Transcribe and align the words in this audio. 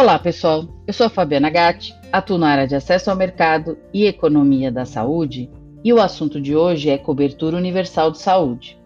Olá, 0.00 0.16
pessoal. 0.16 0.64
Eu 0.86 0.94
sou 0.94 1.10
Fabiana 1.10 1.50
Gatti, 1.50 1.92
atuo 2.12 2.38
na 2.38 2.50
área 2.50 2.68
de 2.68 2.76
acesso 2.76 3.10
ao 3.10 3.16
mercado 3.16 3.76
e 3.92 4.06
economia 4.06 4.70
da 4.70 4.84
saúde, 4.84 5.50
e 5.82 5.92
o 5.92 6.00
assunto 6.00 6.40
de 6.40 6.54
hoje 6.54 6.88
é 6.88 6.96
cobertura 6.96 7.56
universal 7.56 8.12
de 8.12 8.18
saúde. 8.18 8.78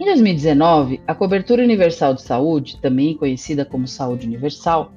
Em 0.00 0.04
2019, 0.04 1.00
a 1.06 1.14
cobertura 1.14 1.62
universal 1.62 2.12
de 2.12 2.22
saúde, 2.22 2.80
também 2.80 3.16
conhecida 3.16 3.64
como 3.64 3.86
saúde 3.86 4.26
universal, 4.26 4.90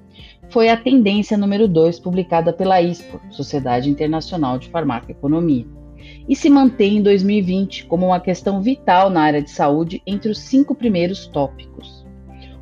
foi 0.50 0.68
a 0.68 0.76
tendência 0.76 1.38
número 1.38 1.68
2 1.68 2.00
publicada 2.00 2.52
pela 2.52 2.82
ISPO, 2.82 3.22
Sociedade 3.30 3.88
Internacional 3.88 4.58
de 4.58 4.70
Farmacoeconomia, 4.70 5.68
e 6.28 6.36
se 6.36 6.50
mantém 6.50 6.98
em 6.98 7.04
2020 7.04 7.86
como 7.86 8.08
uma 8.08 8.20
questão 8.20 8.64
vital 8.64 9.12
na 9.12 9.22
área 9.22 9.44
de 9.44 9.52
saúde 9.52 10.02
entre 10.08 10.32
os 10.32 10.40
cinco 10.40 10.74
primeiros 10.74 11.28
tópicos. 11.28 12.04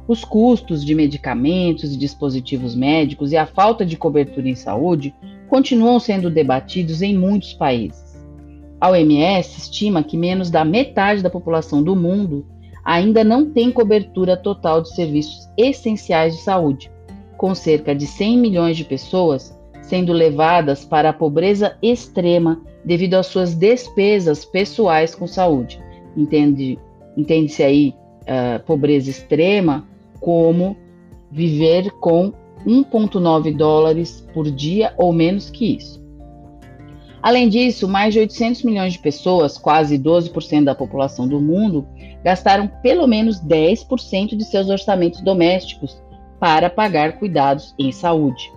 Os 0.08 0.26
custos 0.26 0.84
de 0.84 0.94
medicamentos 0.94 1.94
e 1.94 1.98
dispositivos 1.98 2.76
médicos 2.76 3.32
e 3.32 3.38
a 3.38 3.46
falta 3.46 3.86
de 3.86 3.96
cobertura 3.96 4.50
em 4.50 4.56
saúde 4.56 5.16
continuam 5.48 6.00
sendo 6.00 6.30
debatidos 6.30 7.02
em 7.02 7.18
muitos 7.18 7.54
países. 7.54 8.14
A 8.82 8.90
OMS 8.90 9.60
estima 9.60 10.04
que 10.04 10.18
menos 10.18 10.50
da 10.50 10.66
metade 10.66 11.24
da 11.24 11.30
população 11.30 11.82
do 11.82 11.96
mundo 11.96 12.46
ainda 12.84 13.24
não 13.24 13.50
tem 13.50 13.72
cobertura 13.72 14.36
total 14.36 14.82
de 14.82 14.94
serviços 14.94 15.50
essenciais 15.58 16.36
de 16.36 16.42
saúde, 16.42 16.92
com 17.38 17.56
cerca 17.56 17.96
de 17.96 18.06
100 18.06 18.38
milhões 18.38 18.76
de 18.76 18.84
pessoas 18.84 19.58
sendo 19.82 20.12
levadas 20.12 20.84
para 20.84 21.10
a 21.10 21.14
pobreza 21.14 21.78
extrema 21.82 22.62
devido 22.84 23.14
às 23.14 23.28
suas 23.28 23.56
despesas 23.56 24.44
pessoais 24.44 25.16
com 25.16 25.28
saúde. 25.28 25.80
Entende, 26.16 26.78
entende-se 27.16 27.64
aí 27.64 27.96
uh, 28.22 28.64
pobreza 28.66 29.10
extrema 29.10 29.88
como 30.24 30.78
viver 31.30 31.92
com 32.00 32.32
1,9 32.66 33.56
dólares 33.56 34.26
por 34.34 34.50
dia 34.50 34.94
ou 34.98 35.12
menos 35.12 35.50
que 35.50 35.76
isso. 35.76 36.02
Além 37.22 37.50
disso, 37.50 37.88
mais 37.90 38.14
de 38.14 38.22
800 38.22 38.64
milhões 38.64 38.94
de 38.94 39.00
pessoas, 39.00 39.58
quase 39.58 40.00
12% 40.00 40.64
da 40.64 40.74
população 40.74 41.28
do 41.28 41.42
mundo, 41.42 41.86
gastaram 42.24 42.70
pelo 42.82 43.06
menos 43.06 43.42
10% 43.42 44.38
de 44.38 44.46
seus 44.46 44.70
orçamentos 44.70 45.20
domésticos 45.22 46.02
para 46.40 46.70
pagar 46.70 47.20
cuidados 47.20 47.76
em 47.78 47.92
saúde. 47.92 48.50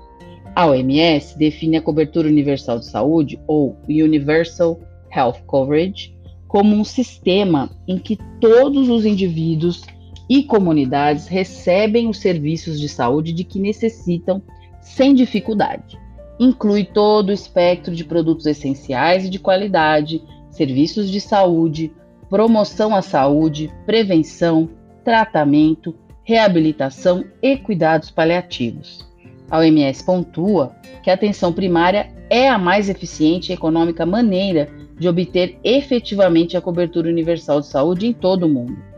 A 0.54 0.66
OMS 0.66 1.36
define 1.36 1.78
a 1.78 1.82
cobertura 1.82 2.28
universal 2.28 2.78
de 2.78 2.86
saúde, 2.86 3.40
ou 3.46 3.76
Universal 3.88 4.78
Health 5.14 5.42
Coverage, 5.46 6.14
como 6.46 6.76
um 6.76 6.84
sistema 6.84 7.70
em 7.88 7.98
que 7.98 8.16
todos 8.40 8.88
os 8.88 9.04
indivíduos 9.04 9.82
e 10.28 10.42
comunidades 10.42 11.26
recebem 11.28 12.08
os 12.08 12.18
serviços 12.18 12.80
de 12.80 12.88
saúde 12.88 13.32
de 13.32 13.44
que 13.44 13.60
necessitam 13.60 14.42
sem 14.80 15.14
dificuldade. 15.14 15.98
Inclui 16.38 16.84
todo 16.84 17.30
o 17.30 17.32
espectro 17.32 17.94
de 17.94 18.04
produtos 18.04 18.46
essenciais 18.46 19.24
e 19.24 19.30
de 19.30 19.38
qualidade, 19.38 20.22
serviços 20.50 21.10
de 21.10 21.20
saúde, 21.20 21.92
promoção 22.28 22.94
à 22.94 23.02
saúde, 23.02 23.72
prevenção, 23.86 24.68
tratamento, 25.04 25.94
reabilitação 26.24 27.24
e 27.40 27.56
cuidados 27.56 28.10
paliativos. 28.10 29.06
A 29.48 29.58
OMS 29.58 30.04
pontua 30.04 30.74
que 31.02 31.10
a 31.10 31.14
atenção 31.14 31.52
primária 31.52 32.12
é 32.28 32.48
a 32.48 32.58
mais 32.58 32.88
eficiente 32.88 33.52
e 33.52 33.54
econômica 33.54 34.04
maneira 34.04 34.68
de 34.98 35.08
obter 35.08 35.58
efetivamente 35.62 36.56
a 36.56 36.60
cobertura 36.60 37.08
universal 37.08 37.60
de 37.60 37.68
saúde 37.68 38.08
em 38.08 38.12
todo 38.12 38.44
o 38.44 38.48
mundo. 38.48 38.95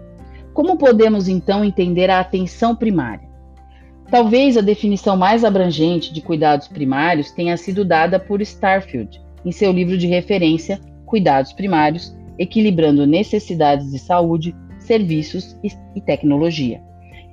Como 0.59 0.77
podemos 0.77 1.29
então 1.29 1.65
entender 1.65 2.11
a 2.11 2.19
atenção 2.19 2.75
primária? 2.75 3.29
Talvez 4.11 4.57
a 4.57 4.61
definição 4.61 5.17
mais 5.17 5.45
abrangente 5.45 6.13
de 6.13 6.21
cuidados 6.21 6.67
primários 6.67 7.31
tenha 7.31 7.57
sido 7.57 7.85
dada 7.85 8.19
por 8.19 8.43
Starfield 8.43 9.23
em 9.45 9.53
seu 9.53 9.71
livro 9.71 9.97
de 9.97 10.09
referência 10.09 10.81
Cuidados 11.07 11.53
Primários, 11.53 12.13
equilibrando 12.37 13.07
necessidades 13.07 13.93
de 13.93 14.01
saúde, 14.01 14.53
serviços 14.81 15.57
e 15.95 16.01
tecnologia. 16.01 16.83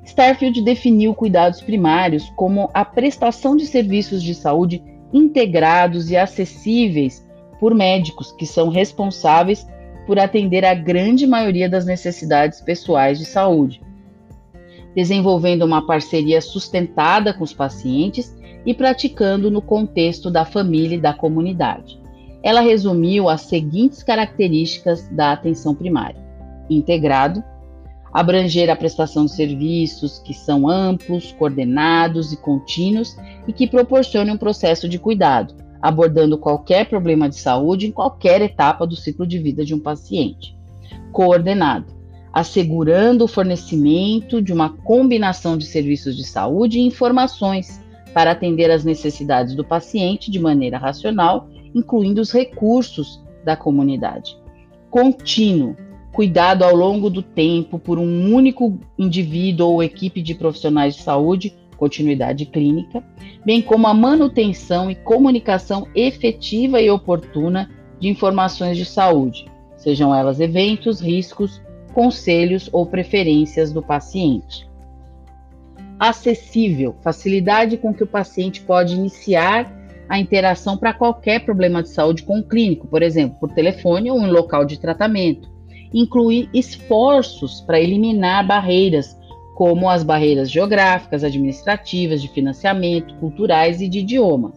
Starfield 0.06 0.62
definiu 0.62 1.16
cuidados 1.16 1.62
primários 1.62 2.31
como 2.35 2.69
a 2.75 2.85
prestação 2.85 3.58
de 3.58 3.66
serviços 3.66 4.22
de 4.22 4.35
saúde 4.35 4.84
integrados 5.12 6.12
e 6.12 6.16
acessíveis 6.16 7.28
por 7.59 7.74
médicos 7.74 8.31
que 8.34 8.46
são 8.46 8.69
responsáveis 8.69 9.66
por 10.05 10.19
atender 10.19 10.63
a 10.63 10.73
grande 10.73 11.25
maioria 11.25 11.69
das 11.69 11.85
necessidades 11.85 12.61
pessoais 12.61 13.17
de 13.17 13.25
saúde, 13.25 13.81
desenvolvendo 14.95 15.63
uma 15.63 15.85
parceria 15.85 16.39
sustentada 16.41 17.33
com 17.33 17.43
os 17.43 17.53
pacientes 17.53 18.35
e 18.66 18.73
praticando 18.73 19.51
no 19.51 19.61
contexto 19.61 20.31
da 20.31 20.45
família 20.45 20.95
e 20.95 21.01
da 21.01 21.13
comunidade. 21.13 21.99
Ela 22.41 22.61
resumiu 22.61 23.27
as 23.27 23.41
seguintes 23.41 24.03
características 24.03 25.07
da 25.09 25.31
atenção 25.31 25.73
primária: 25.73 26.22
integrado, 26.69 27.43
abranger 28.13 28.69
a 28.69 28.75
prestação 28.75 29.25
de 29.25 29.31
serviços 29.31 30.19
que 30.19 30.33
são 30.33 30.69
amplos, 30.69 31.31
coordenados 31.33 32.31
e 32.31 32.37
contínuos 32.37 33.17
e 33.47 33.51
que 33.51 33.67
proporcionem 33.67 34.33
um 34.33 34.37
processo 34.37 34.87
de 34.87 34.97
cuidado, 34.97 35.65
abordando 35.85 36.35
qualquer 36.35 36.90
problema 36.90 37.29
de 37.29 37.35
saúde 37.35 37.85
em 37.85 37.91
qualquer 37.91 38.41
etapa 38.41 38.88
do 38.88 38.96
ciclo 38.96 39.25
de 39.28 39.38
vida 39.38 39.63
de 39.63 39.75
um 39.75 39.79
paciente. 39.79 40.57
Coordenado, 41.12 41.85
assegurando 42.34 43.25
o 43.25 43.28
fornecimento 43.28 44.41
de 44.41 44.51
uma 44.51 44.69
combinação 44.69 45.56
de 45.56 45.66
serviços 45.66 46.18
de 46.18 46.23
saúde 46.23 46.79
e 46.79 46.88
informações 46.88 47.79
para 48.16 48.31
atender 48.31 48.72
às 48.72 48.84
necessidades 48.84 49.53
do 49.53 49.63
paciente 49.63 50.31
de 50.31 50.40
maneira 50.40 50.79
racional, 50.79 51.47
incluindo 51.75 52.19
os 52.19 52.31
recursos 52.31 53.23
da 53.44 53.56
comunidade. 53.56 54.35
Contínuo, 54.90 55.78
cuidado 56.12 56.63
ao 56.63 56.75
longo 56.75 57.12
do 57.12 57.22
tempo 57.22 57.78
por 57.78 58.00
um 58.00 58.34
único 58.34 58.79
indivíduo 58.97 59.67
ou 59.67 59.84
equipe 59.84 60.19
de 60.19 60.34
profissionais 60.34 60.96
de 60.96 61.03
saúde 61.03 61.53
continuidade 61.75 62.46
clínica, 62.46 63.03
bem 63.46 63.62
como 63.62 63.88
a 63.88 63.94
manutenção 63.94 64.90
e 64.90 64.96
comunicação 64.96 65.88
efetiva 65.94 66.81
e 66.81 66.90
oportuna 66.90 67.69
de 68.00 68.08
informações 68.08 68.78
de 68.78 68.86
saúde, 68.86 69.46
sejam 69.78 70.14
elas 70.14 70.40
eventos, 70.40 71.00
riscos, 71.00 71.62
conselhos 71.94 72.69
ou 72.74 72.85
preferências 72.85 73.72
do 73.72 73.81
paciente. 73.81 74.68
Acessível, 75.97 76.96
facilidade 77.02 77.78
com 77.78 77.94
que 77.94 78.03
o 78.03 78.08
paciente 78.08 78.62
pode 78.62 78.96
iniciar 78.96 79.74
a 80.09 80.19
interação 80.19 80.78
para 80.78 80.94
qualquer 80.94 81.46
problema 81.46 81.81
de 81.81 81.90
saúde 81.90 82.24
com 82.24 82.40
o 82.40 82.44
clínico, 82.44 82.88
por 82.88 83.02
exemplo, 83.02 83.38
por 83.40 83.53
telefone 83.53 84.12
ou 84.12 84.19
em 84.19 84.30
local 84.30 84.66
de 84.66 84.80
tratamento. 84.80 85.50
Incluir 85.94 86.50
esforços 86.53 87.62
para 87.62 87.80
eliminar 87.80 88.46
barreiras 88.46 89.18
como 89.55 89.89
as 89.89 90.03
barreiras 90.03 90.51
geográficas, 90.51 91.23
administrativas, 91.23 92.21
de 92.21 92.27
financiamento, 92.27 93.16
culturais 93.16 93.81
e 93.81 93.88
de 93.88 93.99
idioma. 93.99 94.53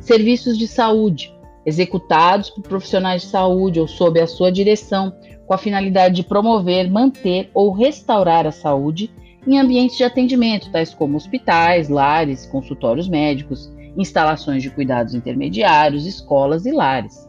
Serviços 0.00 0.58
de 0.58 0.66
saúde, 0.66 1.32
executados 1.64 2.50
por 2.50 2.62
profissionais 2.64 3.22
de 3.22 3.28
saúde 3.28 3.78
ou 3.78 3.86
sob 3.86 4.20
a 4.20 4.26
sua 4.26 4.50
direção, 4.50 5.14
com 5.46 5.54
a 5.54 5.58
finalidade 5.58 6.16
de 6.16 6.24
promover, 6.24 6.90
manter 6.90 7.50
ou 7.54 7.70
restaurar 7.70 8.44
a 8.44 8.50
saúde 8.50 9.10
em 9.46 9.58
ambientes 9.60 9.96
de 9.96 10.04
atendimento, 10.04 10.72
tais 10.72 10.92
como 10.92 11.16
hospitais, 11.16 11.88
lares, 11.88 12.44
consultórios 12.46 13.08
médicos, 13.08 13.72
instalações 13.96 14.60
de 14.60 14.70
cuidados 14.70 15.14
intermediários, 15.14 16.04
escolas 16.04 16.66
e 16.66 16.72
lares. 16.72 17.28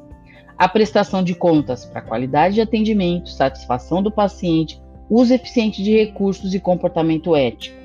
A 0.58 0.68
prestação 0.68 1.24
de 1.24 1.36
contas 1.36 1.86
para 1.86 2.02
qualidade 2.02 2.56
de 2.56 2.62
atendimento, 2.62 3.30
satisfação 3.30 4.02
do 4.02 4.12
paciente, 4.12 4.82
uso 5.16 5.34
eficiente 5.34 5.84
de 5.84 5.96
recursos 5.96 6.56
e 6.56 6.60
comportamento 6.60 7.36
ético, 7.36 7.78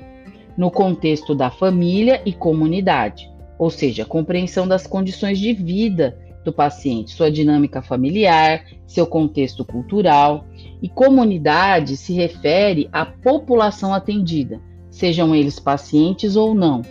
no 0.57 0.71
contexto 0.71 1.35
da 1.35 1.51
família 1.51 2.21
e 2.25 2.33
comunidade, 2.33 3.29
ou 3.57 3.69
seja, 3.69 4.03
compreensão 4.03 4.67
das 4.67 4.87
condições 4.87 5.37
de 5.37 5.53
vida 5.53 6.17
do 6.43 6.51
paciente, 6.51 7.11
sua 7.11 7.29
dinâmica 7.29 7.83
familiar, 7.83 8.65
seu 8.87 9.05
contexto 9.05 9.63
cultural. 9.63 10.45
E 10.81 10.89
comunidade 10.89 11.97
se 11.97 12.13
refere 12.13 12.89
à 12.91 13.05
população 13.05 13.93
atendida, 13.93 14.59
sejam 14.89 15.35
eles 15.35 15.59
pacientes 15.59 16.35
ou 16.35 16.55
não. 16.55 16.81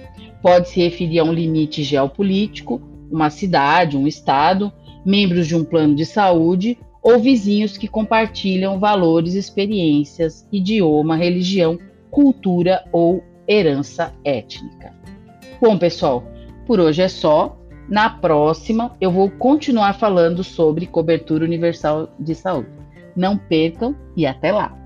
Pode 0.41 0.69
se 0.69 0.81
referir 0.81 1.19
a 1.19 1.25
um 1.25 1.33
limite 1.33 1.83
geopolítico, 1.83 2.81
uma 3.11 3.29
cidade, 3.29 3.97
um 3.97 4.07
estado, 4.07 4.73
membros 5.05 5.49
de 5.49 5.57
um 5.57 5.65
plano 5.65 5.97
de 5.97 6.07
saúde 6.07 6.79
ou 7.03 7.19
vizinhos 7.19 7.77
que 7.77 7.89
compartilham 7.89 8.79
valores, 8.79 9.35
experiências, 9.35 10.47
idioma, 10.53 11.17
religião, 11.17 11.79
cultura 12.11 12.85
ou 12.93 13.23
herança 13.47 14.15
étnica. 14.25 14.93
Bom, 15.61 15.79
pessoal, 15.79 16.23
por 16.67 16.81
hoje 16.81 17.03
é 17.03 17.09
só. 17.09 17.57
Na 17.89 18.11
próxima, 18.11 18.95
eu 19.01 19.11
vou 19.11 19.31
continuar 19.31 19.95
falando 19.95 20.45
sobre 20.45 20.87
cobertura 20.87 21.45
universal 21.45 22.11
de 22.21 22.35
saúde. 22.35 22.69
Não 23.17 23.39
percam 23.39 23.97
e 24.15 24.27
até 24.27 24.53
lá! 24.53 24.78